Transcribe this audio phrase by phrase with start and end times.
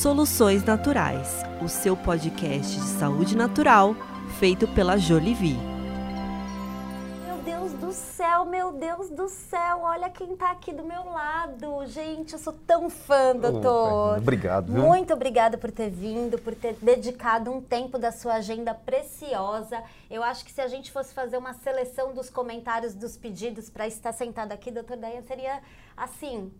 [0.00, 3.94] Soluções Naturais, o seu podcast de saúde natural
[4.38, 5.58] feito pela Jolivie.
[7.26, 11.84] Meu Deus do céu, meu Deus do céu, olha quem tá aqui do meu lado.
[11.84, 14.16] Gente, eu sou tão fã, doutor.
[14.16, 14.72] obrigado.
[14.72, 14.82] Viu?
[14.82, 19.82] Muito obrigada por ter vindo, por ter dedicado um tempo da sua agenda preciosa.
[20.10, 23.86] Eu acho que se a gente fosse fazer uma seleção dos comentários, dos pedidos para
[23.86, 25.60] estar sentado aqui, doutor Dayan, seria
[25.94, 26.50] assim,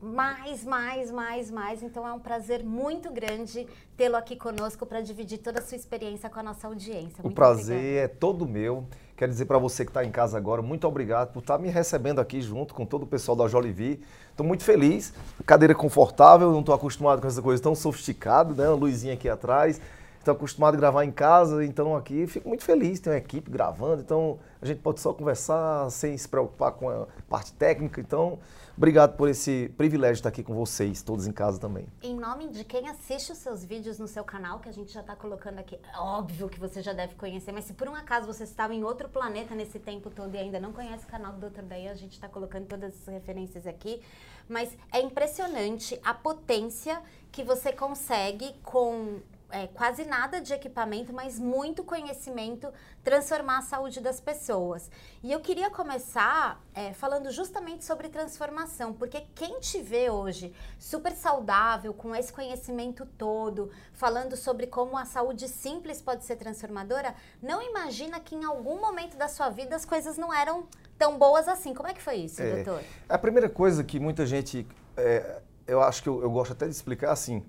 [0.00, 1.82] mais, mais, mais, mais.
[1.82, 3.66] Então é um prazer muito grande
[3.96, 7.22] tê-lo aqui conosco para dividir toda a sua experiência com a nossa audiência.
[7.22, 8.04] Muito o prazer obrigada.
[8.04, 8.86] é todo meu.
[9.16, 11.68] Quero dizer para você que está em casa agora, muito obrigado por estar tá me
[11.68, 14.00] recebendo aqui junto com todo o pessoal da Jolivi.
[14.30, 15.12] Estou muito feliz,
[15.44, 18.68] cadeira confortável, não estou acostumado com essa coisa tão sofisticada, né?
[18.68, 19.80] Uma luzinha aqui atrás.
[20.18, 24.02] Estou acostumado a gravar em casa, então aqui fico muito feliz, tem uma equipe gravando,
[24.02, 28.00] então a gente pode só conversar sem se preocupar com a parte técnica.
[28.00, 28.38] Então,
[28.78, 31.84] Obrigado por esse privilégio de estar aqui com vocês, todos em casa também.
[32.00, 35.00] Em nome de quem assiste os seus vídeos no seu canal, que a gente já
[35.00, 38.28] está colocando aqui, é óbvio que você já deve conhecer, mas se por um acaso
[38.28, 41.50] você estava em outro planeta nesse tempo todo e ainda não conhece o canal do
[41.50, 41.62] Dr.
[41.62, 44.00] Daí, a gente está colocando todas as referências aqui.
[44.48, 49.18] Mas é impressionante a potência que você consegue com
[49.50, 54.90] é, quase nada de equipamento, mas muito conhecimento, transformar a saúde das pessoas.
[55.22, 61.12] E eu queria começar é, falando justamente sobre transformação, porque quem te vê hoje super
[61.12, 67.62] saudável, com esse conhecimento todo, falando sobre como a saúde simples pode ser transformadora, não
[67.62, 70.66] imagina que em algum momento da sua vida as coisas não eram
[70.98, 71.72] tão boas assim.
[71.72, 72.82] Como é que foi isso, é, doutor?
[73.08, 76.72] A primeira coisa que muita gente, é, eu acho que eu, eu gosto até de
[76.72, 77.42] explicar assim,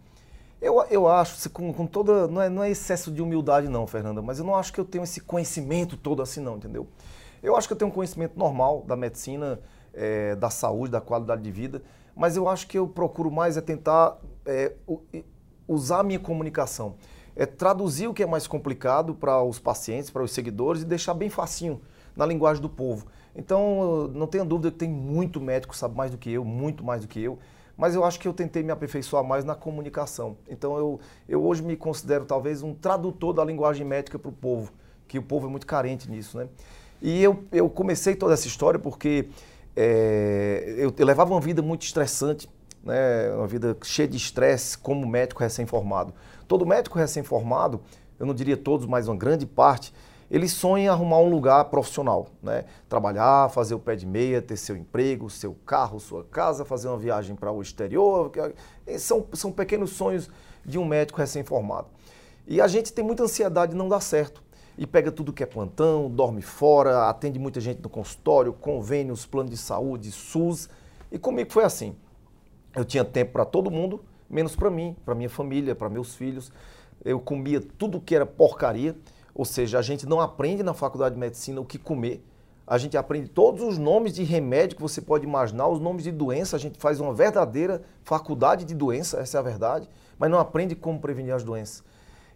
[0.61, 2.27] eu, eu acho, com, com toda.
[2.27, 4.85] Não é, não é excesso de humildade, não, Fernanda, mas eu não acho que eu
[4.85, 6.87] tenho esse conhecimento todo assim, não, entendeu?
[7.41, 9.59] Eu acho que eu tenho um conhecimento normal da medicina,
[9.93, 11.81] é, da saúde, da qualidade de vida,
[12.13, 14.73] mas eu acho que eu procuro mais é tentar é,
[15.65, 16.95] usar a minha comunicação.
[17.35, 21.13] É traduzir o que é mais complicado para os pacientes, para os seguidores e deixar
[21.13, 21.79] bem facinho
[22.13, 23.07] na linguagem do povo.
[23.33, 27.01] Então, não tenha dúvida que tem muito médico, sabe mais do que eu, muito mais
[27.01, 27.39] do que eu
[27.79, 30.35] mas eu acho que eu tentei me aperfeiçoar mais na comunicação.
[30.49, 34.73] Então eu, eu hoje me considero talvez um tradutor da linguagem médica para o povo,
[35.07, 36.49] que o povo é muito carente nisso, né?
[37.01, 39.29] E eu, eu comecei toda essa história porque
[39.77, 42.49] é, eu, eu, levava uma vida muito estressante,
[42.83, 43.33] né?
[43.33, 46.13] uma vida cheia de estresse como médico recém-formado.
[46.49, 47.79] Todo médico recém-formado,
[48.19, 49.93] eu não diria todos, mas uma grande parte,
[50.29, 52.65] ele sonha em arrumar um lugar profissional, né?
[52.87, 56.97] Trabalhar, fazer o pé de meia, ter seu emprego, seu carro, sua casa, fazer uma
[56.97, 58.31] viagem para o exterior.
[58.99, 60.29] São, são pequenos sonhos
[60.63, 61.87] de um médico recém-formado.
[62.45, 64.43] E a gente tem muita ansiedade de não dar certo.
[64.77, 69.49] E pega tudo que é plantão, dorme fora, atende muita gente no consultório, convênios, plano
[69.49, 70.69] de saúde, SUS.
[71.11, 71.95] E comigo foi assim.
[72.75, 76.51] Eu tinha tempo para todo mundo, menos para mim, para minha família, para meus filhos.
[77.03, 78.95] Eu comia tudo que era porcaria.
[79.39, 82.21] Ou seja, a gente não aprende na faculdade de medicina o que comer.
[82.67, 86.11] A gente aprende todos os nomes de remédio que você pode imaginar, os nomes de
[86.11, 86.57] doença.
[86.57, 90.75] A gente faz uma verdadeira faculdade de doença, essa é a verdade, mas não aprende
[90.75, 91.85] como prevenir as doenças.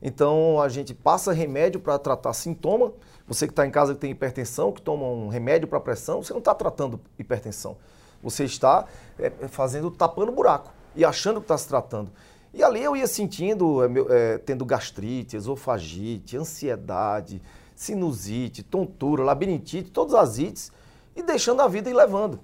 [0.02, 2.94] Então a gente passa remédio para tratar sintoma.
[3.28, 6.32] Você que está em casa que tem hipertensão, que toma um remédio para pressão, você
[6.32, 7.76] não está tratando hipertensão.
[8.24, 8.86] Você está
[9.20, 12.10] é, fazendo, tapando buraco e achando que está se tratando.
[12.54, 17.42] E ali eu ia sentindo, é, tendo gastrite, esofagite, ansiedade,
[17.76, 20.72] sinusite, tontura, labirintite, todas as ites,
[21.16, 22.40] e deixando a vida ir levando.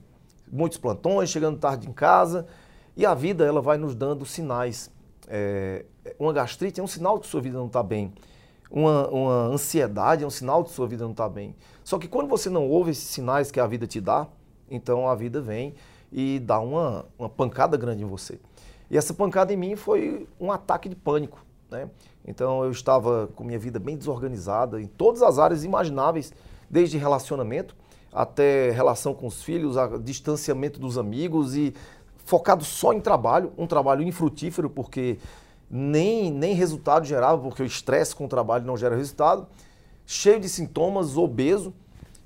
[0.52, 2.48] Muitos plantões, chegando tarde em casa,
[2.98, 4.92] e a vida ela vai nos dando sinais.
[5.28, 5.86] É,
[6.18, 8.12] uma gastrite é um sinal que sua vida não está bem.
[8.72, 11.56] Uma, uma, ansiedade é um sinal que sua vida não está bem.
[11.84, 14.28] Só que quando você não ouve esses sinais que a vida te dá,
[14.70, 15.76] então a vida vem
[16.12, 18.40] e dá uma, uma pancada grande em você.
[18.90, 21.46] E essa pancada em mim foi um ataque de pânico.
[21.70, 21.90] Né?
[22.26, 26.34] Então eu estava com minha vida bem desorganizada em todas as áreas imagináveis,
[26.70, 27.76] desde relacionamento
[28.12, 31.74] até relação com os filhos, distanciamento dos amigos e
[32.26, 35.20] focado só em trabalho, um trabalho infrutífero porque
[35.70, 39.48] nem, nem resultado gerava, porque o estresse com o trabalho não gera resultado,
[40.06, 41.74] cheio de sintomas, obeso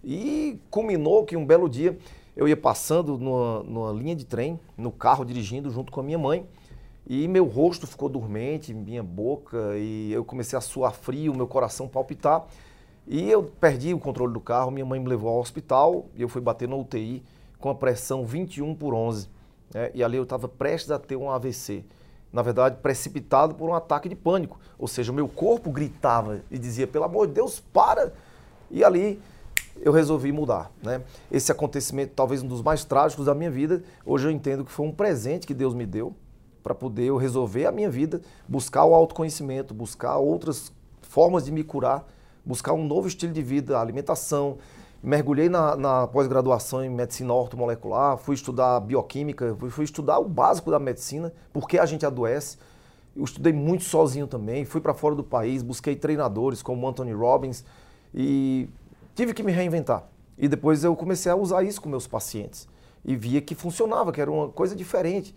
[0.03, 1.97] e culminou que um belo dia
[2.35, 6.17] eu ia passando numa, numa linha de trem, no carro, dirigindo junto com a minha
[6.17, 6.45] mãe,
[7.05, 11.87] e meu rosto ficou dormente, minha boca, e eu comecei a suar frio, meu coração
[11.87, 12.45] palpitar.
[13.05, 16.29] E eu perdi o controle do carro, minha mãe me levou ao hospital e eu
[16.29, 17.21] fui bater no UTI
[17.59, 19.27] com a pressão 21 por 11.
[19.73, 19.91] Né?
[19.93, 21.83] E ali eu estava prestes a ter um AVC.
[22.31, 24.57] Na verdade, precipitado por um ataque de pânico.
[24.79, 28.13] Ou seja, o meu corpo gritava e dizia, pelo amor de Deus, para!
[28.71, 29.21] E ali
[29.81, 30.71] eu resolvi mudar.
[30.81, 31.01] Né?
[31.31, 34.85] Esse acontecimento, talvez um dos mais trágicos da minha vida, hoje eu entendo que foi
[34.85, 36.15] um presente que Deus me deu
[36.63, 40.71] para poder eu resolver a minha vida, buscar o autoconhecimento, buscar outras
[41.01, 42.07] formas de me curar,
[42.45, 44.57] buscar um novo estilo de vida, alimentação.
[45.01, 50.79] Mergulhei na, na pós-graduação em medicina ortomolecular, fui estudar bioquímica, fui, estudar o básico da
[50.79, 52.57] medicina, por que a gente adoece.
[53.13, 57.65] Eu estudei muito sozinho também, fui para fora do país, busquei treinadores como Anthony Robbins
[58.15, 58.69] e
[59.15, 60.03] tive que me reinventar.
[60.37, 62.67] E depois eu comecei a usar isso com meus pacientes
[63.05, 65.35] e via que funcionava, que era uma coisa diferente.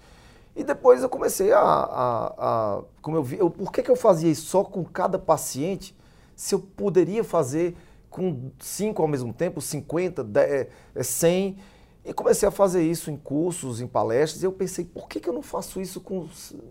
[0.54, 3.96] E depois eu comecei a, a, a como eu vi, eu, por que, que eu
[3.96, 5.94] fazia isso só com cada paciente,
[6.34, 7.76] se eu poderia fazer
[8.08, 10.68] com cinco ao mesmo tempo, 50, 10,
[11.02, 11.58] 100,
[12.06, 15.28] e comecei a fazer isso em cursos, em palestras, e eu pensei, por que, que
[15.28, 16.26] eu não faço isso com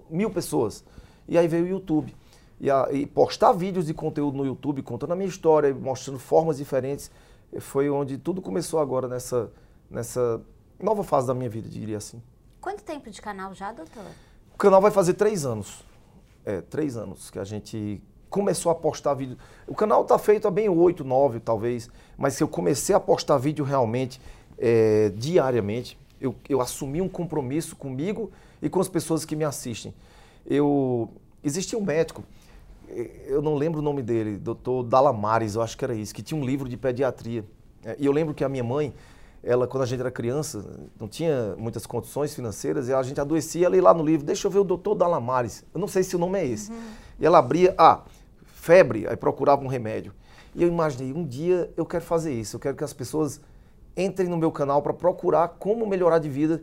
[0.10, 0.84] mil pessoas?
[1.28, 2.16] E aí veio o YouTube.
[2.60, 6.58] E, a, e postar vídeos de conteúdo no YouTube, contando a minha história, mostrando formas
[6.58, 7.12] diferentes,
[7.60, 9.52] foi onde tudo começou agora nessa,
[9.90, 10.42] nessa
[10.82, 12.22] nova fase da minha vida, diria assim.
[12.62, 14.04] Quanto tempo de canal já, doutor?
[14.54, 15.84] O canal vai fazer três anos.
[16.46, 19.38] É, três anos que a gente começou a postar vídeo.
[19.68, 23.64] O canal está feito há bem oito, nove talvez, mas eu comecei a postar vídeo
[23.64, 24.22] realmente
[24.58, 25.98] é, diariamente.
[26.20, 28.32] Eu, eu assumi um compromisso comigo
[28.62, 29.94] e com as pessoas que me assistem.
[30.46, 31.10] Eu
[31.44, 32.24] existia um médico,
[33.28, 36.40] eu não lembro o nome dele, doutor Dalamares, eu acho que era isso, que tinha
[36.40, 37.46] um livro de pediatria.
[37.84, 38.94] É, e eu lembro que a minha mãe,
[39.44, 40.66] ela, quando a gente era criança,
[41.00, 44.48] não tinha muitas condições financeiras, e a gente adoecia, ela ia lá no livro, deixa
[44.48, 45.64] eu ver o doutor Dalamares.
[45.74, 46.72] Eu não sei se o nome é esse.
[46.72, 46.78] Uhum.
[47.20, 48.02] E ela abria, ah,
[48.46, 50.14] febre, aí procurava um remédio.
[50.56, 53.42] E eu imaginei, um dia eu quero fazer isso, eu quero que as pessoas
[53.96, 56.62] entrem no meu canal para procurar como melhorar de vida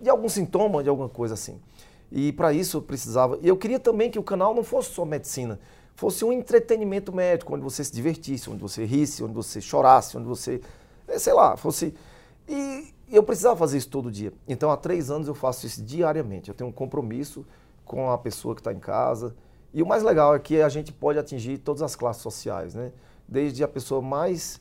[0.00, 1.60] de algum sintoma, de alguma coisa assim.
[2.10, 3.38] E para isso eu precisava.
[3.40, 5.60] E eu queria também que o canal não fosse só medicina,
[5.94, 10.26] fosse um entretenimento médico, onde você se divertisse, onde você risse, onde você chorasse, onde
[10.26, 10.60] você,
[11.06, 11.94] eh, sei lá, fosse
[12.52, 14.32] e eu precisava fazer isso todo dia.
[14.48, 16.48] Então, há três anos eu faço isso diariamente.
[16.48, 17.46] Eu tenho um compromisso
[17.84, 19.34] com a pessoa que está em casa.
[19.72, 22.92] E o mais legal é que a gente pode atingir todas as classes sociais, né?
[23.28, 24.60] Desde a pessoa mais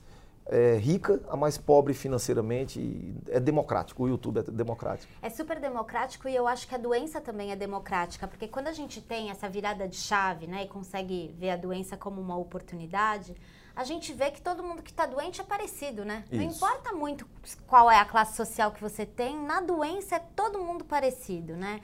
[0.49, 3.13] é, rica a mais pobre financeiramente.
[3.29, 5.11] É democrático, o YouTube é democrático.
[5.21, 8.73] É super democrático e eu acho que a doença também é democrática, porque quando a
[8.73, 13.35] gente tem essa virada de chave, né, e consegue ver a doença como uma oportunidade,
[13.75, 16.25] a gente vê que todo mundo que está doente é parecido, né?
[16.29, 16.35] Isso.
[16.35, 17.25] Não importa muito
[17.65, 21.79] qual é a classe social que você tem, na doença é todo mundo parecido, né?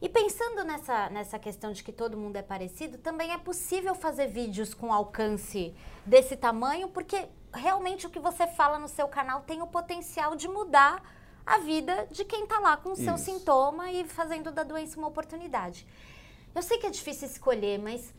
[0.00, 4.28] E pensando nessa, nessa questão de que todo mundo é parecido, também é possível fazer
[4.28, 5.74] vídeos com alcance
[6.06, 10.48] desse tamanho, porque realmente o que você fala no seu canal tem o potencial de
[10.48, 11.02] mudar
[11.44, 13.24] a vida de quem está lá com o seu Isso.
[13.24, 15.86] sintoma e fazendo da doença uma oportunidade.
[16.54, 18.12] Eu sei que é difícil escolher, mas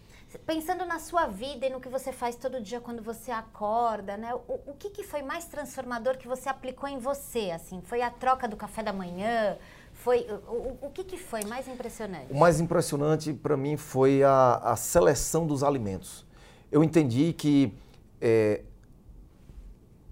[0.45, 4.33] pensando na sua vida e no que você faz todo dia quando você acorda, né?
[4.33, 7.81] O, o que, que foi mais transformador que você aplicou em você, assim?
[7.81, 9.57] Foi a troca do café da manhã?
[9.93, 12.31] Foi o, o, o que, que foi mais impressionante?
[12.31, 16.25] O mais impressionante para mim foi a, a, seleção dos alimentos.
[16.71, 17.73] Eu entendi que
[18.21, 18.63] é,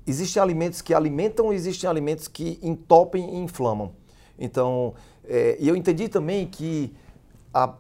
[0.08, 3.92] existem alimentos que alimentam e existem alimentos que entopem e inflamam.
[4.40, 4.94] Então,
[5.26, 6.96] é, eu entendi também que
[7.54, 7.74] a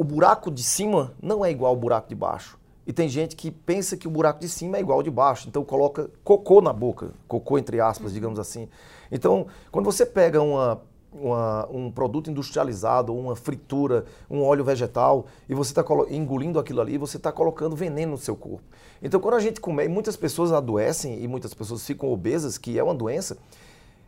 [0.00, 2.58] o buraco de cima não é igual ao buraco de baixo.
[2.86, 5.46] E tem gente que pensa que o buraco de cima é igual ao de baixo,
[5.46, 8.66] então coloca cocô na boca, cocô entre aspas, digamos assim.
[9.12, 10.80] Então, quando você pega uma,
[11.12, 16.98] uma, um produto industrializado, uma fritura, um óleo vegetal, e você está engolindo aquilo ali,
[16.98, 18.64] você está colocando veneno no seu corpo.
[19.02, 22.82] Então, quando a gente come, muitas pessoas adoecem e muitas pessoas ficam obesas, que é
[22.82, 23.38] uma doença,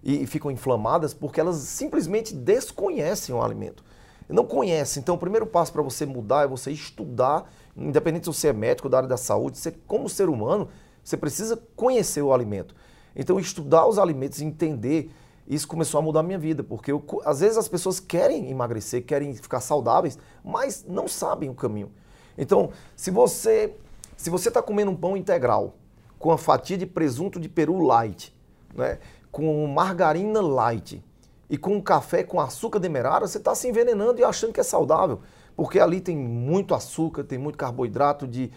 [0.04, 3.85] e ficam inflamadas porque elas simplesmente desconhecem o alimento
[4.32, 4.99] não conhece.
[4.99, 8.88] Então, o primeiro passo para você mudar é você estudar, independente se você é médico
[8.88, 10.68] da área da saúde, você, como ser humano,
[11.02, 12.75] você precisa conhecer o alimento.
[13.14, 15.11] Então, estudar os alimentos e entender,
[15.46, 19.04] isso começou a mudar a minha vida, porque eu, às vezes as pessoas querem emagrecer,
[19.04, 21.90] querem ficar saudáveis, mas não sabem o caminho.
[22.37, 23.75] Então, se você
[24.16, 25.75] se você está comendo um pão integral
[26.18, 28.32] com a fatia de presunto de peru light,
[28.72, 29.00] né,
[29.32, 31.02] com margarina light,
[31.52, 34.62] e com um café com açúcar demerara, você está se envenenando e achando que é
[34.62, 35.20] saudável.
[35.54, 38.50] Porque ali tem muito açúcar, tem muito carboidrato de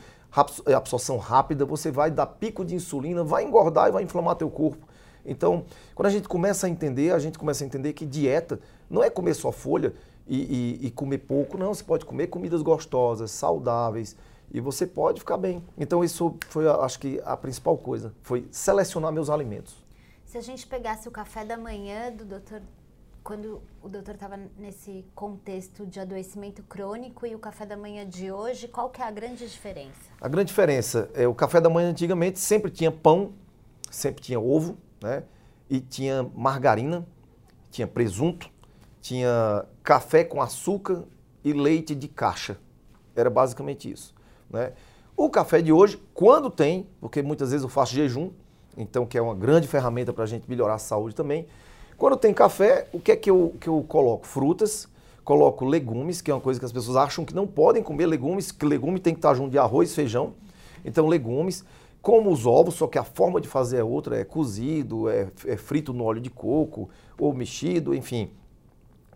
[0.73, 4.84] absorção rápida, você vai dar pico de insulina, vai engordar e vai inflamar teu corpo.
[5.25, 9.03] Então, quando a gente começa a entender, a gente começa a entender que dieta não
[9.03, 9.93] é comer só folha
[10.27, 11.73] e, e, e comer pouco, não.
[11.73, 14.15] Você pode comer comidas gostosas, saudáveis,
[14.51, 15.63] e você pode ficar bem.
[15.77, 19.83] Então, isso foi, acho que, a principal coisa, foi selecionar meus alimentos.
[20.25, 22.61] Se a gente pegasse o café da manhã do Dr
[23.25, 28.31] quando o doutor estava nesse contexto de adoecimento crônico e o café da manhã de
[28.31, 30.11] hoje, qual que é a grande diferença?
[30.21, 33.33] A grande diferença é o café da manhã antigamente sempre tinha pão,
[33.89, 35.23] sempre tinha ovo, né?
[35.69, 37.05] E tinha margarina,
[37.69, 38.49] tinha presunto,
[39.01, 41.03] tinha café com açúcar
[41.43, 42.57] e leite de caixa.
[43.15, 44.15] Era basicamente isso.
[44.49, 44.73] Né?
[45.15, 48.31] O café de hoje, quando tem, porque muitas vezes eu faço jejum,
[48.75, 51.45] então que é uma grande ferramenta para a gente melhorar a saúde também.
[51.97, 54.25] Quando tem café, o que é que eu, que eu coloco?
[54.25, 54.87] Frutas,
[55.23, 58.51] coloco legumes, que é uma coisa que as pessoas acham que não podem comer legumes,
[58.51, 60.33] que legume tem que estar junto de arroz, feijão.
[60.83, 61.63] Então, legumes,
[62.05, 65.57] como os ovos, só que a forma de fazer é outra, é cozido, é, é
[65.57, 68.29] frito no óleo de coco, ou mexido, enfim.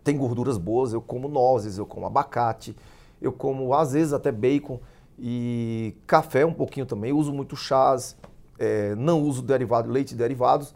[0.02, 2.74] Tem gorduras boas, eu como nozes, eu como abacate,
[3.22, 4.80] eu como às vezes até bacon
[5.16, 8.16] e café um pouquinho também, uso muito chás,
[8.58, 10.74] é, não uso derivado, leite derivados.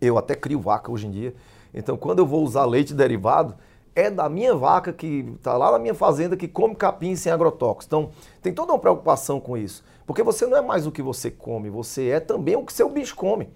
[0.00, 1.34] Eu até crio vaca hoje em dia.
[1.74, 3.54] Então, quando eu vou usar leite derivado,
[3.94, 7.86] é da minha vaca que está lá na minha fazenda que come capim sem agrotóxicos.
[7.86, 8.10] Então,
[8.42, 9.84] tem toda uma preocupação com isso.
[10.06, 12.90] Porque você não é mais o que você come, você é também o que seu
[12.90, 13.48] bicho come.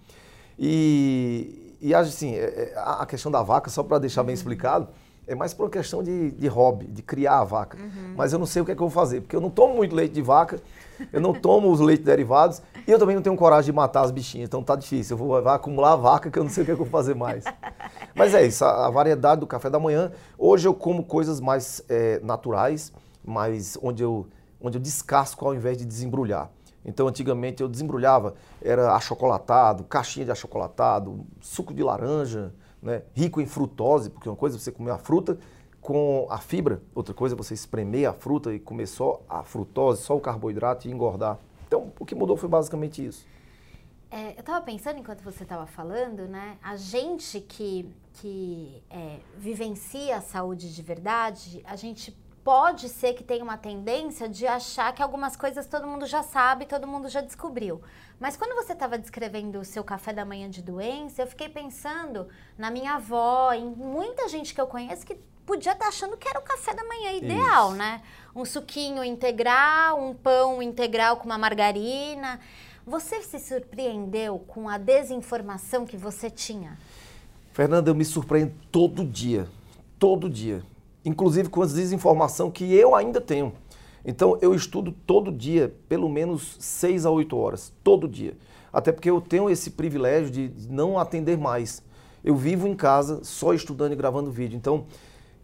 [0.58, 4.38] E, e assim, é, é, a questão da vaca, só para deixar bem uhum.
[4.38, 4.88] explicado,
[5.26, 7.76] é mais por uma questão de, de hobby, de criar a vaca.
[7.76, 8.14] Uhum.
[8.16, 9.74] Mas eu não sei o que é que eu vou fazer, porque eu não tomo
[9.74, 10.58] muito leite de vaca,
[11.12, 14.10] eu não tomo os leites derivados e eu também não tenho coragem de matar as
[14.10, 15.14] bichinhas, então tá difícil.
[15.14, 17.14] Eu vou, acumular a vaca que eu não sei o que, que eu vou fazer
[17.14, 17.44] mais.
[18.16, 20.10] Mas é isso, a, a, variedade do café da manhã.
[20.38, 22.90] Hoje eu como coisas mais é, naturais,
[23.22, 24.26] mas onde eu,
[24.58, 26.50] onde eu descasco ao invés de desembrulhar.
[26.82, 33.02] Então, antigamente eu desembrulhava, era achocolatado, caixinha de achocolatado, suco de laranja, né?
[33.12, 35.38] rico em frutose, porque uma coisa é você comer a fruta
[35.82, 40.00] com a fibra, outra coisa é você espremer a fruta e comer só a frutose,
[40.00, 41.38] só o carboidrato e engordar.
[41.68, 43.26] Então, o que mudou foi basicamente isso.
[44.10, 46.56] É, eu estava pensando enquanto você estava falando, né?
[46.62, 53.22] A gente que, que é, vivencia a saúde de verdade, a gente pode ser que
[53.22, 57.20] tenha uma tendência de achar que algumas coisas todo mundo já sabe, todo mundo já
[57.20, 57.82] descobriu.
[58.18, 62.28] Mas quando você estava descrevendo o seu café da manhã de doença, eu fiquei pensando
[62.56, 66.28] na minha avó, em muita gente que eu conheço que podia estar tá achando que
[66.28, 67.78] era o café da manhã ideal, Isso.
[67.78, 68.02] né?
[68.34, 72.40] Um suquinho integral, um pão integral com uma margarina.
[72.86, 76.78] Você se surpreendeu com a desinformação que você tinha?
[77.52, 79.48] Fernanda, eu me surpreendo todo dia.
[79.98, 80.62] Todo dia
[81.08, 83.52] inclusive com a desinformação que eu ainda tenho.
[84.08, 88.34] Então eu estudo todo dia, pelo menos 6 a 8 horas, todo dia.
[88.72, 91.82] Até porque eu tenho esse privilégio de não atender mais.
[92.24, 94.56] Eu vivo em casa só estudando e gravando vídeo.
[94.56, 94.86] Então,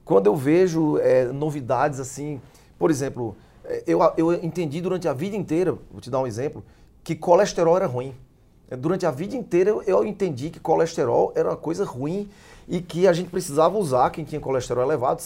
[0.03, 2.41] quando eu vejo é, novidades assim,
[2.79, 6.65] por exemplo, é, eu, eu entendi durante a vida inteira, vou te dar um exemplo,
[7.03, 8.15] que colesterol era ruim.
[8.79, 12.31] Durante a vida inteira eu, entendi que colesterol era uma coisa ruim
[12.67, 15.21] e que a gente precisava usar, quem tinha colesterol elevado,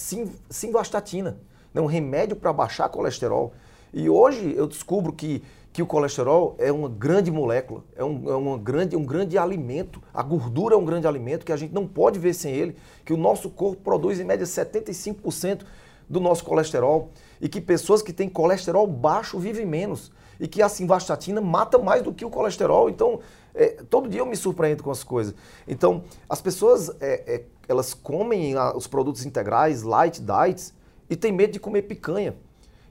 [0.50, 1.38] simvastatina,
[1.78, 3.52] né, um remédio para baixar colesterol.
[3.94, 5.42] E hoje eu descubro que,
[5.72, 10.02] que o colesterol é uma grande molécula, é, um, é uma grande, um grande alimento.
[10.12, 13.12] A gordura é um grande alimento que a gente não pode ver sem ele, que
[13.12, 15.62] o nosso corpo produz em média 75%
[16.08, 20.68] do nosso colesterol e que pessoas que têm colesterol baixo vivem menos e que a
[20.68, 22.88] simvastatina mata mais do que o colesterol.
[22.88, 23.20] Então,
[23.54, 25.34] é, todo dia eu me surpreendo com as coisas.
[25.66, 30.72] Então, as pessoas, é, é, elas comem a, os produtos integrais, light diets,
[31.08, 32.34] e tem medo de comer picanha.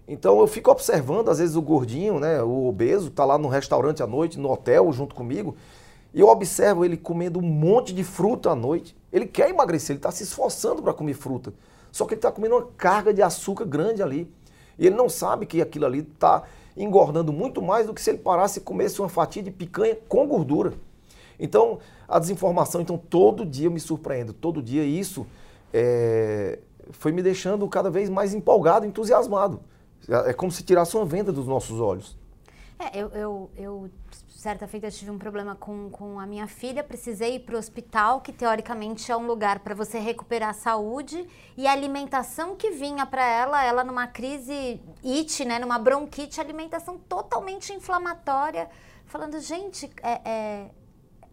[0.07, 4.01] Então, eu fico observando, às vezes, o gordinho, né, o obeso, está lá no restaurante
[4.01, 5.55] à noite, no hotel, junto comigo,
[6.13, 8.95] e eu observo ele comendo um monte de fruta à noite.
[9.11, 11.53] Ele quer emagrecer, ele está se esforçando para comer fruta.
[11.91, 14.31] Só que ele está comendo uma carga de açúcar grande ali.
[14.79, 16.43] E ele não sabe que aquilo ali está
[16.75, 20.25] engordando muito mais do que se ele parasse e comesse uma fatia de picanha com
[20.27, 20.73] gordura.
[21.39, 25.25] Então, a desinformação, então, todo dia eu me surpreendo, todo dia isso
[25.73, 26.59] é,
[26.91, 29.61] foi me deixando cada vez mais empolgado, entusiasmado.
[30.25, 32.17] É como se tirasse uma venda dos nossos olhos.
[32.79, 33.89] É, eu, eu, eu
[34.37, 38.21] certa feita tive um problema com, com a minha filha, precisei ir para o hospital,
[38.21, 41.27] que teoricamente é um lugar para você recuperar a saúde,
[41.57, 46.99] e a alimentação que vinha para ela, ela numa crise it, né, numa bronquite, alimentação
[46.99, 48.69] totalmente inflamatória,
[49.05, 50.71] falando, gente, é, é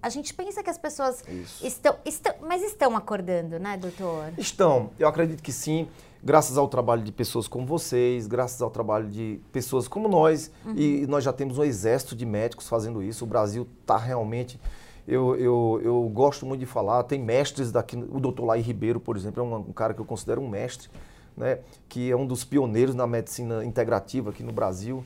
[0.04, 1.24] a gente pensa que as pessoas
[1.62, 4.34] estão, estão, mas estão acordando, né, doutor?
[4.36, 5.88] Estão, eu acredito que sim
[6.22, 10.74] graças ao trabalho de pessoas como vocês, graças ao trabalho de pessoas como nós, uhum.
[10.74, 13.24] e nós já temos um exército de médicos fazendo isso.
[13.24, 14.60] O Brasil está realmente.
[15.08, 19.16] Eu, eu, eu gosto muito de falar, tem mestres daqui, o doutor Lai Ribeiro, por
[19.16, 20.88] exemplo, é um, um cara que eu considero um mestre,
[21.36, 21.58] né,
[21.88, 25.04] que é um dos pioneiros na medicina integrativa aqui no Brasil.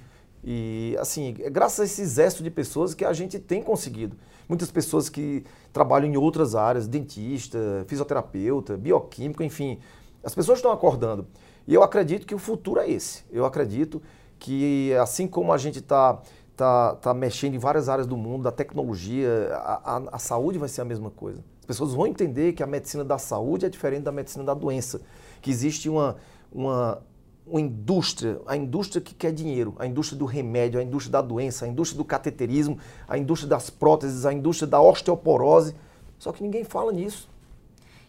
[0.51, 4.17] E, assim, é graças a esse exército de pessoas que a gente tem conseguido.
[4.49, 9.79] Muitas pessoas que trabalham em outras áreas, dentista, fisioterapeuta, bioquímico, enfim,
[10.25, 11.27] as pessoas estão acordando.
[11.67, 13.25] E eu acredito que o futuro é esse.
[13.31, 14.01] Eu acredito
[14.39, 16.19] que, assim como a gente está
[16.57, 20.71] tá, tá mexendo em várias áreas do mundo, da tecnologia, a, a, a saúde vai
[20.71, 21.45] ser a mesma coisa.
[21.61, 25.03] As pessoas vão entender que a medicina da saúde é diferente da medicina da doença.
[25.43, 26.17] Que existe uma,
[26.51, 27.03] uma,
[27.51, 31.65] uma indústria, a indústria que quer dinheiro, a indústria do remédio, a indústria da doença,
[31.65, 32.79] a indústria do cateterismo,
[33.09, 35.75] a indústria das próteses, a indústria da osteoporose.
[36.19, 37.29] Só que ninguém fala nisso.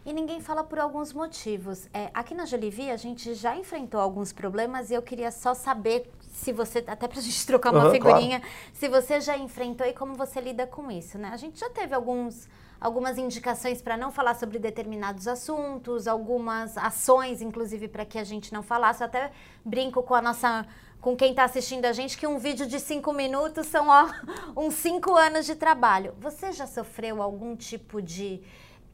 [0.06, 1.88] E ninguém fala por alguns motivos.
[1.94, 6.10] É, aqui na Jolivie a gente já enfrentou alguns problemas e eu queria só saber
[6.32, 8.42] se você, até pra gente trocar uma Uhum, figurinha,
[8.74, 11.30] se você já enfrentou e como você lida com isso, né?
[11.34, 12.48] A gente já teve alguns,
[12.80, 18.54] algumas indicações para não falar sobre determinados assuntos, algumas ações, inclusive, para que a gente
[18.54, 19.02] não falasse.
[19.02, 19.32] Eu até
[19.64, 20.66] brinco com a nossa.
[21.02, 24.10] Com quem está assistindo a gente, que um vídeo de cinco minutos são ó,
[24.56, 26.14] uns cinco anos de trabalho.
[26.20, 28.42] Você já sofreu algum tipo de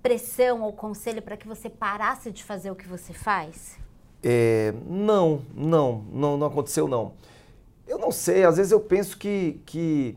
[0.04, 3.76] pressão ou conselho para que você parasse de fazer o que você faz?
[4.22, 7.14] É, não, não, não, não aconteceu não.
[7.88, 10.16] Eu não sei, às vezes eu penso que, que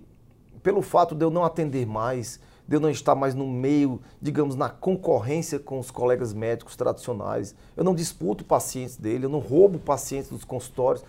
[0.63, 4.55] pelo fato de eu não atender mais, de eu não estar mais no meio, digamos,
[4.55, 9.79] na concorrência com os colegas médicos tradicionais, eu não disputo pacientes dele, eu não roubo
[9.79, 11.03] pacientes dos consultórios.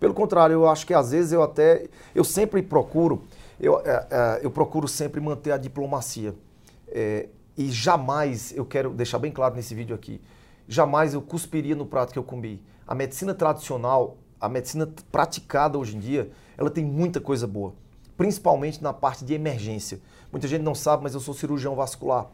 [0.00, 3.22] Pelo contrário, eu acho que às vezes eu até, eu sempre procuro,
[3.60, 6.34] eu, é, é, eu procuro sempre manter a diplomacia.
[6.88, 10.20] É, e jamais, eu quero deixar bem claro nesse vídeo aqui,
[10.66, 12.60] jamais eu cuspiria no prato que eu comi.
[12.84, 16.28] A medicina tradicional, a medicina praticada hoje em dia,
[16.58, 17.72] ela tem muita coisa boa,
[18.16, 20.00] principalmente na parte de emergência.
[20.34, 22.26] Muita gente não sabe, mas eu sou cirurgião vascular.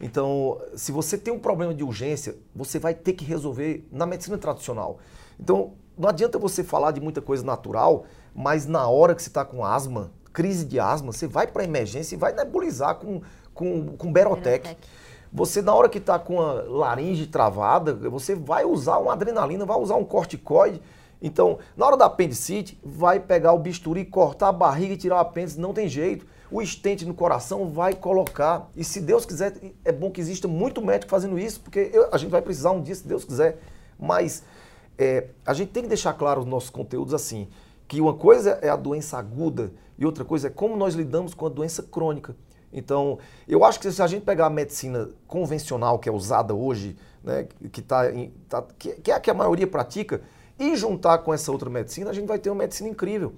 [0.00, 4.38] Então, se você tem um problema de urgência, você vai ter que resolver na medicina
[4.38, 4.98] tradicional.
[5.38, 9.44] Então, não adianta você falar de muita coisa natural, mas na hora que você está
[9.44, 13.20] com asma, crise de asma, você vai para a emergência e vai nebulizar com,
[13.52, 14.68] com, com Berotec.
[14.68, 14.88] Berotec.
[15.32, 19.76] Você, na hora que está com a laringe travada, você vai usar uma adrenalina, vai
[19.76, 20.80] usar um corticoide.
[21.20, 25.18] Então, na hora da apendicite, vai pegar o bisturi, cortar a barriga e tirar o
[25.18, 26.24] apêndice, não tem jeito.
[26.50, 28.68] O estente no coração vai colocar.
[28.74, 29.54] E se Deus quiser,
[29.84, 32.82] é bom que exista muito médico fazendo isso, porque eu- a gente vai precisar um
[32.82, 33.58] dia, se Deus quiser.
[33.98, 34.42] Mas
[34.98, 37.48] é, a gente tem que deixar claro os nossos conteúdos assim,
[37.88, 41.46] que uma coisa é a doença aguda e outra coisa é como nós lidamos com
[41.46, 42.36] a doença crônica.
[42.72, 46.96] Então, eu acho que se a gente pegar a medicina convencional que é usada hoje,
[47.24, 50.20] né, que, tá em- tá- que, que é a que a maioria pratica,
[50.58, 53.32] e juntar com essa outra medicina, a gente vai ter uma medicina incrível.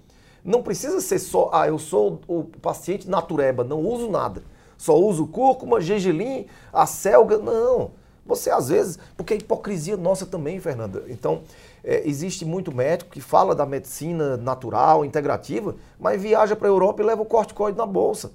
[0.45, 4.43] Não precisa ser só, ah, eu sou o paciente natureba, não uso nada.
[4.77, 7.39] Só uso cúrcuma, gergelim, a selga.
[7.39, 7.93] Não.
[8.27, 11.05] Você às vezes, porque é hipocrisia nossa também, Fernanda.
[11.09, 11.43] Então,
[11.85, 17.03] é, existe muito médico que fala da medicina natural, integrativa, mas viaja para a Europa
[17.03, 18.33] e leva o corticoide na bolsa.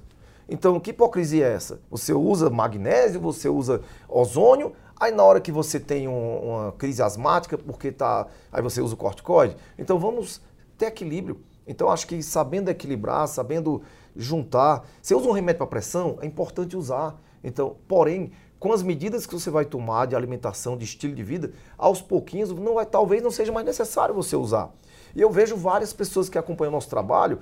[0.50, 1.80] Então, que hipocrisia é essa?
[1.90, 7.02] Você usa magnésio, você usa ozônio, aí na hora que você tem um- uma crise
[7.02, 9.58] asmática, porque tá, aí você usa o corticoide.
[9.78, 10.42] Então, vamos
[10.78, 11.42] ter equilíbrio.
[11.68, 13.82] Então, acho que sabendo equilibrar, sabendo
[14.16, 14.88] juntar.
[15.02, 17.20] Você usa um remédio para pressão, é importante usar.
[17.44, 21.52] Então, porém, com as medidas que você vai tomar de alimentação, de estilo de vida,
[21.78, 24.72] aos pouquinhos, não vai, talvez não seja mais necessário você usar.
[25.16, 27.40] E eu vejo várias pessoas que acompanham o nosso trabalho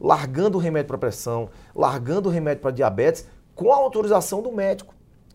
[0.00, 4.92] largando o remédio para pressão, largando o remédio para diabetes, com a autorização do médico.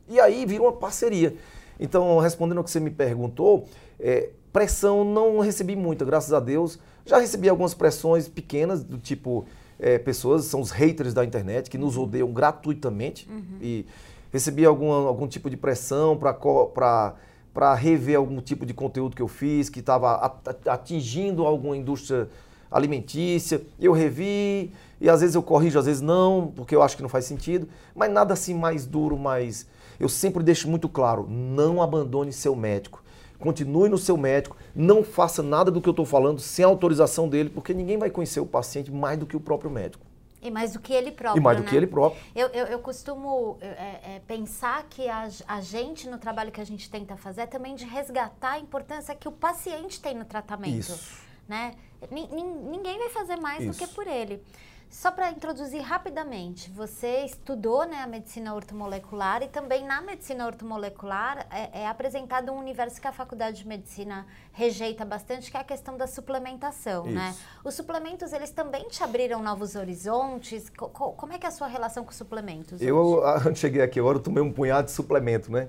[0.10, 1.36] E aí vira uma parceria.
[1.80, 3.66] Então, respondendo ao que você me perguntou,
[3.98, 6.80] é, pressão não recebi muita, graças a Deus.
[7.06, 9.46] Já recebi algumas pressões pequenas, do tipo,
[9.80, 13.30] é, pessoas, são os haters da internet, que nos odeiam gratuitamente.
[13.62, 13.86] E
[14.34, 19.70] recebi algum, algum tipo de pressão para rever algum tipo de conteúdo que eu fiz,
[19.70, 22.28] que estava atingindo alguma indústria
[22.72, 23.62] alimentícia.
[23.80, 27.10] Eu revi, e às vezes eu corrijo, às vezes não, porque eu acho que não
[27.10, 27.70] faz sentido.
[27.94, 29.68] Mas nada assim mais duro, mais.
[30.00, 33.04] Eu sempre deixo muito claro: não abandone seu médico.
[33.40, 37.30] Continue no seu médico, não faça nada do que eu estou falando sem a autorização
[37.30, 40.06] dele, porque ninguém vai conhecer o paciente mais do que o próprio médico.
[40.42, 41.42] E mais do que ele próprio.
[41.42, 41.70] E mais do né?
[41.70, 42.22] que ele próprio.
[42.36, 43.68] Eu, eu, eu costumo é,
[44.16, 47.76] é, pensar que a, a gente, no trabalho que a gente tenta fazer, é também
[47.76, 50.78] de resgatar a importância que o paciente tem no tratamento.
[50.78, 51.20] Isso.
[51.48, 51.74] Né?
[52.12, 53.80] Nin- nin- Ninguém vai fazer mais do Isso.
[53.80, 54.42] que por ele.
[54.90, 61.46] Só para introduzir rapidamente, você estudou né, a medicina ortomolecular e também na medicina ortomolecular
[61.52, 65.64] é, é apresentado um universo que a faculdade de medicina rejeita bastante, que é a
[65.66, 67.32] questão da suplementação, né?
[67.32, 67.42] Isso.
[67.66, 70.70] Os suplementos, eles também te abriram novos horizontes?
[70.70, 72.82] Co- co- como é que é a sua relação com suplementos?
[72.82, 75.68] Eu, quando cheguei aqui agora, eu tomei um punhado de suplemento, né?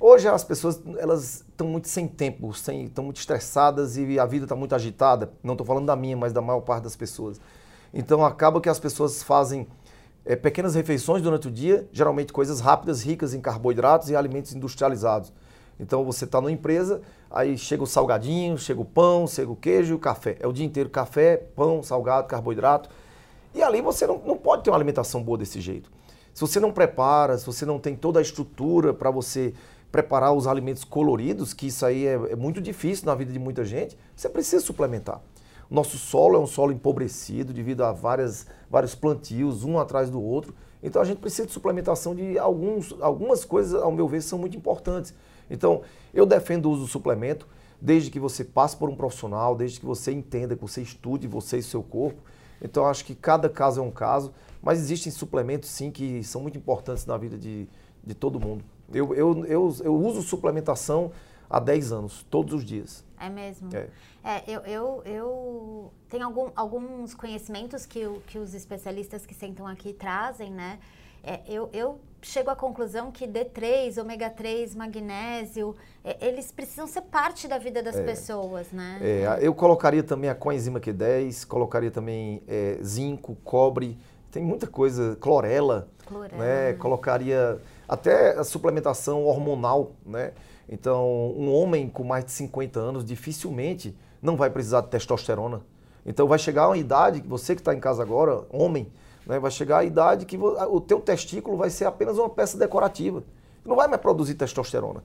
[0.00, 4.44] Hoje as pessoas, elas estão muito sem tempo, sem- estão muito estressadas e a vida
[4.44, 5.32] está muito agitada.
[5.42, 7.40] Não estou falando da minha, mas da maior parte das pessoas.
[7.92, 9.66] Então acaba que as pessoas fazem
[10.24, 15.32] eh, pequenas refeições durante o dia, geralmente coisas rápidas, ricas em carboidratos e alimentos industrializados.
[15.80, 19.94] Então você está numa empresa, aí chega o salgadinho, chega o pão, chega o queijo
[19.94, 20.36] e o café.
[20.38, 22.88] É o dia inteiro café, pão, salgado, carboidrato.
[23.52, 25.90] E ali você não, não pode ter uma alimentação boa desse jeito.
[26.34, 29.54] Se você não prepara, se você não tem toda a estrutura para você
[29.90, 33.64] preparar os alimentos coloridos, que isso aí é, é muito difícil na vida de muita
[33.64, 35.20] gente, você precisa suplementar.
[35.70, 40.54] Nosso solo é um solo empobrecido devido a várias, vários plantios, um atrás do outro.
[40.82, 44.56] Então a gente precisa de suplementação de alguns, algumas coisas, ao meu ver, são muito
[44.56, 45.12] importantes.
[45.50, 47.46] Então eu defendo o uso do suplemento,
[47.80, 51.58] desde que você passe por um profissional, desde que você entenda, que você estude você
[51.58, 52.22] e seu corpo.
[52.62, 56.56] Então acho que cada caso é um caso, mas existem suplementos sim que são muito
[56.56, 57.68] importantes na vida de,
[58.02, 58.64] de todo mundo.
[58.92, 61.12] Eu, eu, eu, eu uso suplementação
[61.48, 63.04] há 10 anos, todos os dias.
[63.20, 63.68] É mesmo?
[63.74, 63.88] É.
[64.24, 69.66] É, eu, eu, eu tenho algum, alguns conhecimentos que, o, que os especialistas que sentam
[69.66, 70.78] aqui trazem, né?
[71.22, 75.74] É, eu, eu chego à conclusão que D3, ômega 3, magnésio,
[76.04, 78.02] é, eles precisam ser parte da vida das É.
[78.04, 78.98] pessoas, né?
[79.02, 83.98] É, eu colocaria também a coenzima Q10, colocaria também é, zinco, cobre,
[84.30, 86.42] tem muita coisa, clorela, Clorela.
[86.42, 86.72] né?
[86.74, 90.32] Colocaria até a suplementação hormonal, né?
[90.68, 95.62] Então, um homem com mais de 50 anos dificilmente não vai precisar de testosterona.
[96.04, 98.92] Então, vai chegar uma idade você que está em casa agora, homem,
[99.26, 99.38] né?
[99.38, 103.24] vai chegar a idade que o teu testículo vai ser apenas uma peça decorativa.
[103.64, 105.02] Não vai mais produzir testosterona.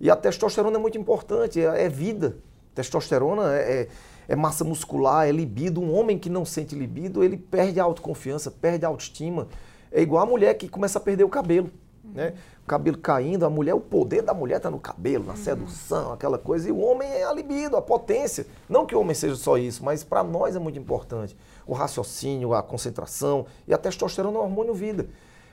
[0.00, 2.36] E a testosterona é muito importante, é, é vida.
[2.74, 3.88] Testosterona é, é-
[4.26, 5.80] é massa muscular, é libido.
[5.80, 9.48] Um homem que não sente libido, ele perde a autoconfiança, perde a autoestima.
[9.92, 11.70] É igual a mulher que começa a perder o cabelo.
[12.14, 12.32] Né?
[12.62, 16.38] O cabelo caindo, a mulher, o poder da mulher está no cabelo, na sedução, aquela
[16.38, 16.68] coisa.
[16.68, 18.46] E o homem é a libido, a potência.
[18.68, 21.36] Não que o homem seja só isso, mas para nós é muito importante.
[21.66, 23.46] O raciocínio, a concentração.
[23.66, 25.08] E a testosterona é um hormônio vida.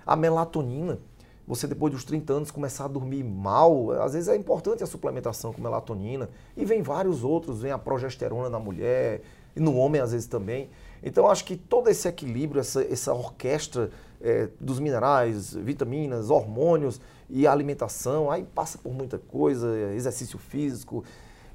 [0.06, 1.00] A melatonina,
[1.48, 5.52] você depois dos 30 anos começar a dormir mal, às vezes é importante a suplementação
[5.52, 6.30] com melatonina.
[6.56, 9.22] E vem vários outros, vem a progesterona na mulher,
[9.56, 10.70] e no homem às vezes também.
[11.02, 13.90] Então acho que todo esse equilíbrio, essa, essa orquestra
[14.24, 21.04] eh, dos minerais, vitaminas, hormônios e alimentação, aí passa por muita coisa, exercício físico,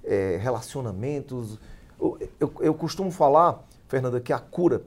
[0.04, 1.58] eh, relacionamentos.
[2.00, 4.82] Eu, eu, eu costumo falar, Fernanda, que a cura,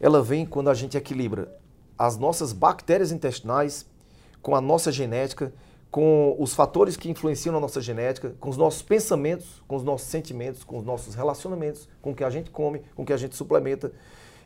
[0.00, 1.54] ela vem quando a gente equilibra
[1.98, 3.84] as nossas bactérias intestinais
[4.40, 5.52] com a nossa genética,
[5.90, 10.06] com os fatores que influenciam na nossa genética, com os nossos pensamentos, com os nossos
[10.08, 13.16] sentimentos, com os nossos relacionamentos, com o que a gente come, com o que a
[13.16, 13.90] gente suplementa.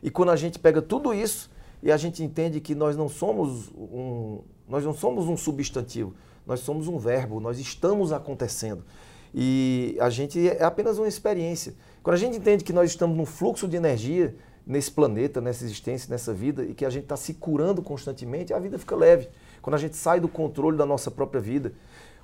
[0.01, 1.49] E quando a gente pega tudo isso
[1.83, 6.15] e a gente entende que nós não somos um, nós não somos um substantivo,
[6.47, 8.85] nós somos um verbo, nós estamos acontecendo.
[9.35, 11.73] E a gente é apenas uma experiência.
[12.01, 14.33] Quando a gente entende que nós estamos num fluxo de energia
[14.65, 18.59] nesse planeta, nessa existência, nessa vida, e que a gente está se curando constantemente, a
[18.59, 19.27] vida fica leve.
[19.61, 21.73] Quando a gente sai do controle da nossa própria vida.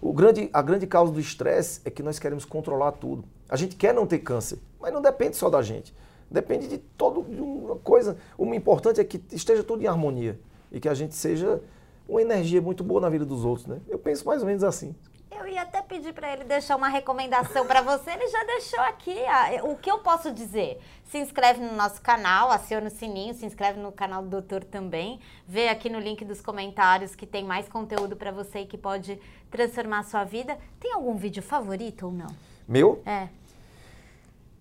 [0.01, 3.25] O grande, a grande causa do estresse é que nós queremos controlar tudo.
[3.49, 5.93] A gente quer não ter câncer, mas não depende só da gente.
[6.29, 8.17] Depende de todo de uma coisa.
[8.37, 10.39] O importante é que esteja tudo em harmonia
[10.71, 11.61] e que a gente seja
[12.07, 13.79] uma energia muito boa na vida dos outros, né?
[13.87, 14.95] Eu penso mais ou menos assim.
[15.31, 19.15] Eu ia até pedir para ele deixar uma recomendação para você, ele já deixou aqui.
[19.27, 20.79] ah, O que eu posso dizer?
[21.05, 25.19] Se inscreve no nosso canal, aciona o sininho, se inscreve no canal do doutor também.
[25.47, 29.19] Vê aqui no link dos comentários que tem mais conteúdo para você e que pode
[29.49, 30.57] transformar a sua vida.
[30.79, 32.27] Tem algum vídeo favorito ou não?
[32.67, 33.29] Meu, É.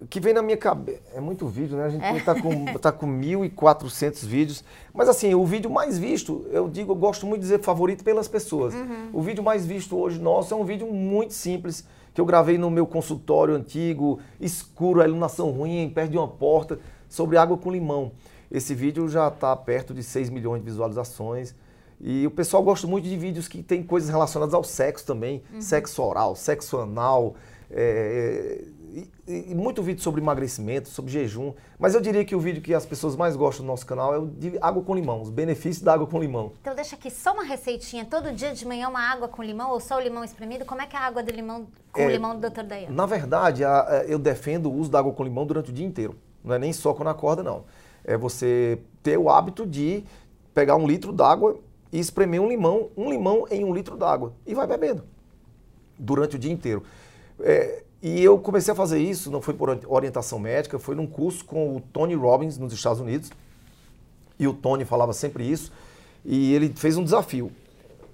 [0.00, 1.02] o que vem na minha cabeça.
[1.12, 1.84] É muito vídeo, né?
[1.84, 4.64] A gente está com, tá com 1.400 vídeos.
[4.94, 8.28] Mas assim, o vídeo mais visto, eu digo, eu gosto muito de dizer favorito pelas
[8.28, 8.74] pessoas.
[9.12, 11.84] O vídeo mais visto hoje nosso é um vídeo muito simples,
[12.14, 16.78] que eu gravei no meu consultório antigo, escuro, a iluminação ruim, perto de uma porta,
[17.08, 18.12] sobre água com limão.
[18.50, 21.54] Esse vídeo já está perto de 6 milhões de visualizações.
[22.00, 26.00] E o pessoal gosta muito de vídeos que tem coisas relacionadas ao sexo também, sexo
[26.00, 27.34] oral, sexo anal,
[27.68, 28.64] é,
[29.26, 31.52] e, e muito vídeo sobre emagrecimento, sobre jejum.
[31.78, 34.18] Mas eu diria que o vídeo que as pessoas mais gostam do nosso canal é
[34.18, 36.52] o de água com limão, os benefícios da água com limão.
[36.60, 38.04] Então deixa aqui só uma receitinha.
[38.04, 40.64] Todo dia de manhã uma água com limão ou só o limão espremido.
[40.64, 42.62] Como é que é a água de limão com É, limão do Dr.
[42.62, 42.90] Dayan?
[42.90, 45.86] Na verdade, a- a- eu defendo o uso da água com limão durante o dia
[45.86, 46.14] inteiro.
[46.42, 47.64] Não é nem só quando acorda, não.
[48.04, 50.04] É você ter o hábito de
[50.54, 51.58] pegar um litro d'água
[51.92, 55.04] e espremer um limão, um limão em um litro d'água e vai bebendo
[55.98, 56.82] durante o dia inteiro.
[57.40, 61.44] É, e eu comecei a fazer isso, não foi por orientação médica, foi num curso
[61.44, 63.30] com o Tony Robbins nos Estados Unidos.
[64.38, 65.72] E o Tony falava sempre isso.
[66.24, 67.50] E ele fez um desafio.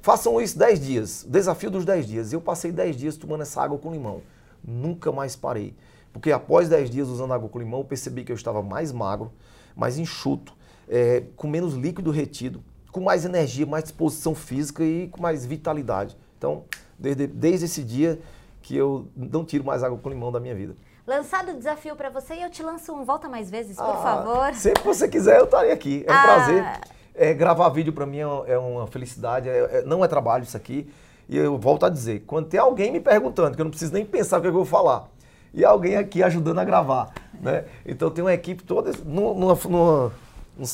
[0.01, 1.27] Façam isso 10 dias.
[1.29, 2.33] Desafio dos 10 dias.
[2.33, 4.23] Eu passei 10 dias tomando essa água com limão.
[4.63, 5.75] Nunca mais parei.
[6.13, 9.31] Porque após 10 dias usando água com limão, eu percebi que eu estava mais magro,
[9.77, 10.55] mais enxuto,
[10.89, 16.17] é, com menos líquido retido, com mais energia, mais disposição física e com mais vitalidade.
[16.39, 16.65] Então,
[16.99, 18.21] desde, desde esse dia
[18.65, 20.75] que eu não tiro mais água com limão da minha vida.
[21.07, 23.97] Lançado o desafio pra você e eu te lanço um volta mais vezes, por Ah,
[23.99, 24.55] favor.
[24.55, 26.03] Sempre que você quiser, eu estarei aqui.
[26.09, 26.23] É um Ah.
[26.23, 26.65] prazer.
[27.15, 29.49] É, gravar vídeo para mim é uma- é uma felicidade.
[29.51, 30.91] é- é- não é trabalho isso aqui.
[31.29, 34.05] E eu volto a dizer, quando tem alguém me perguntando, que eu não preciso nem
[34.05, 35.09] pensar o que eu vou falar,
[35.53, 37.67] e alguém aqui ajudando a gravar, né?
[37.85, 40.13] Então tem uma equipe toda numa, numa,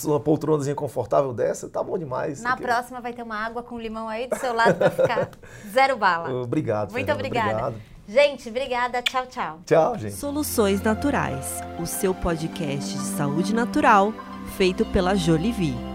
[0.05, 2.43] numa poltronazinha confortável dessa, tá bom demais.
[2.43, 5.31] Na próxima vai ter uma água com limão aí do seu lado para ficar
[5.73, 6.31] zero bala.
[6.43, 7.51] Obrigado, Muito Fernanda, obrigada.
[7.69, 7.91] Obrigado.
[8.09, 9.03] Gente, obrigada.
[9.03, 9.61] Tchau, tchau.
[9.65, 10.15] Tchau, gente.
[10.15, 14.13] Soluções Naturais, o seu podcast de saúde natural
[14.57, 15.90] feito pela Jolivie.